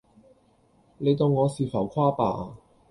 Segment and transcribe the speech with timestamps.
[0.97, 2.57] 你當我是浮誇吧